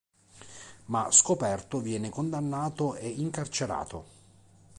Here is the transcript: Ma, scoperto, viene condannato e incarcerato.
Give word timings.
Ma, 0.85 1.11
scoperto, 1.11 1.79
viene 1.79 2.09
condannato 2.09 2.95
e 2.95 3.07
incarcerato. 3.07 4.05